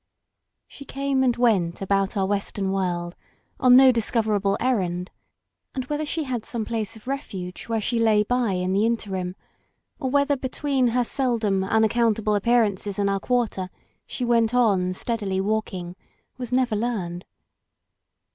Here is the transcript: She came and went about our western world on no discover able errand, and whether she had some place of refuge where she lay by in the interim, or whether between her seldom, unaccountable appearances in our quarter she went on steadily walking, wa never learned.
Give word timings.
She 0.67 0.83
came 0.83 1.21
and 1.21 1.35
went 1.37 1.79
about 1.79 2.17
our 2.17 2.25
western 2.25 2.71
world 2.71 3.15
on 3.59 3.75
no 3.75 3.91
discover 3.91 4.35
able 4.35 4.57
errand, 4.59 5.11
and 5.75 5.85
whether 5.85 6.07
she 6.07 6.23
had 6.23 6.43
some 6.43 6.65
place 6.65 6.95
of 6.95 7.05
refuge 7.05 7.65
where 7.65 7.79
she 7.79 7.99
lay 7.99 8.23
by 8.23 8.53
in 8.53 8.73
the 8.73 8.83
interim, 8.83 9.35
or 9.99 10.09
whether 10.09 10.35
between 10.35 10.87
her 10.87 11.03
seldom, 11.03 11.63
unaccountable 11.63 12.33
appearances 12.33 12.97
in 12.97 13.09
our 13.09 13.19
quarter 13.19 13.69
she 14.07 14.25
went 14.25 14.55
on 14.55 14.91
steadily 14.93 15.39
walking, 15.39 15.95
wa 16.35 16.47
never 16.51 16.75
learned. 16.75 17.23